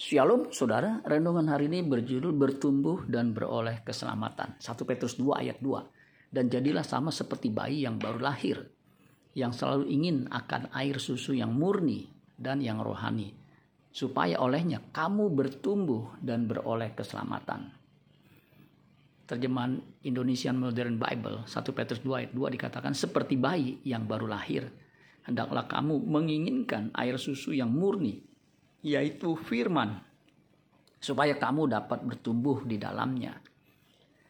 [0.00, 4.56] Shalom saudara, renungan hari ini berjudul bertumbuh dan beroleh keselamatan.
[4.56, 6.32] 1 Petrus 2 ayat 2.
[6.32, 8.64] Dan jadilah sama seperti bayi yang baru lahir,
[9.36, 13.36] yang selalu ingin akan air susu yang murni dan yang rohani,
[13.92, 17.68] supaya olehnya kamu bertumbuh dan beroleh keselamatan.
[19.28, 24.64] Terjemahan Indonesian Modern Bible 1 Petrus 2 ayat 2 dikatakan seperti bayi yang baru lahir.
[25.28, 28.29] Hendaklah kamu menginginkan air susu yang murni
[28.80, 30.00] yaitu firman,
[31.00, 33.36] supaya kamu dapat bertumbuh di dalamnya.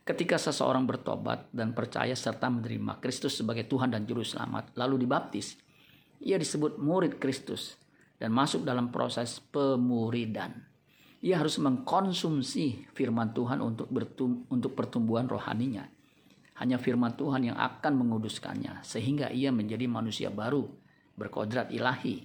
[0.06, 5.54] Ketika seseorang bertobat dan percaya serta menerima Kristus sebagai Tuhan dan Juru Selamat, lalu dibaptis,
[6.18, 7.78] ia disebut murid Kristus
[8.18, 10.66] dan masuk dalam proses pemuridan.
[11.20, 15.84] Ia harus mengkonsumsi firman Tuhan untuk, bertum, untuk pertumbuhan rohaninya.
[16.58, 20.64] Hanya firman Tuhan yang akan menguduskannya, sehingga ia menjadi manusia baru,
[21.16, 22.24] berkodrat ilahi,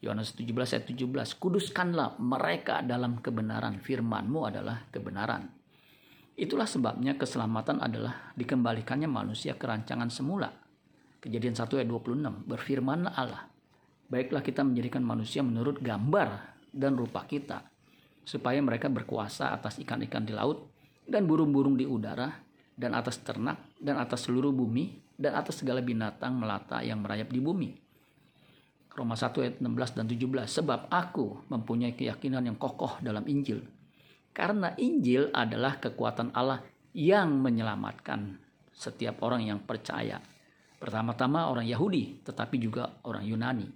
[0.00, 1.36] Yohanes 17 ayat 17.
[1.36, 3.76] Kuduskanlah mereka dalam kebenaran.
[3.76, 5.44] Firmanmu adalah kebenaran.
[6.40, 10.48] Itulah sebabnya keselamatan adalah dikembalikannya manusia ke rancangan semula.
[11.20, 12.48] Kejadian 1 ayat 26.
[12.48, 13.44] Berfirmanlah Allah.
[14.08, 17.68] Baiklah kita menjadikan manusia menurut gambar dan rupa kita.
[18.24, 20.64] Supaya mereka berkuasa atas ikan-ikan di laut
[21.04, 22.32] dan burung-burung di udara
[22.72, 27.40] dan atas ternak dan atas seluruh bumi dan atas segala binatang melata yang merayap di
[27.44, 27.89] bumi
[28.90, 30.50] Roma 1 ayat 16 dan 17.
[30.60, 33.62] Sebab aku mempunyai keyakinan yang kokoh dalam Injil.
[34.34, 36.62] Karena Injil adalah kekuatan Allah
[36.94, 38.38] yang menyelamatkan
[38.74, 40.18] setiap orang yang percaya.
[40.80, 43.68] Pertama-tama orang Yahudi, tetapi juga orang Yunani.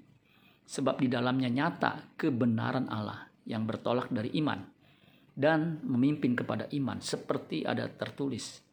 [0.64, 4.64] Sebab di dalamnya nyata kebenaran Allah yang bertolak dari iman
[5.36, 8.64] dan memimpin kepada iman seperti ada tertulis.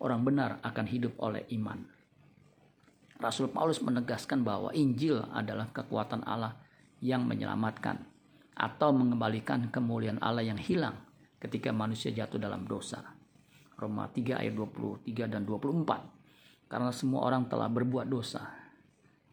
[0.00, 1.93] Orang benar akan hidup oleh iman.
[3.24, 6.60] Rasul Paulus menegaskan bahwa Injil adalah kekuatan Allah
[7.00, 7.96] yang menyelamatkan
[8.52, 10.92] atau mengembalikan kemuliaan Allah yang hilang
[11.40, 13.00] ketika manusia jatuh dalam dosa.
[13.80, 16.68] Roma 3 ayat 23 dan 24.
[16.68, 18.44] Karena semua orang telah berbuat dosa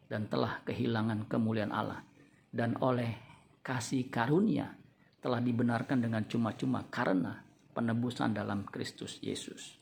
[0.08, 2.00] dan telah kehilangan kemuliaan Allah
[2.48, 3.12] dan oleh
[3.60, 4.72] kasih karunia
[5.20, 7.44] telah dibenarkan dengan cuma-cuma karena
[7.76, 9.81] penebusan dalam Kristus Yesus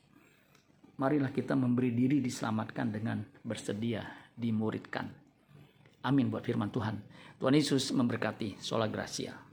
[1.00, 4.05] marilah kita memberi diri diselamatkan dengan bersedia
[4.37, 5.09] dimuridkan.
[6.05, 6.97] Amin buat firman Tuhan.
[7.41, 8.61] Tuhan Yesus memberkati.
[8.61, 9.50] Sola Gracia.